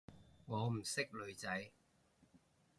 [0.47, 1.69] 我唔識女仔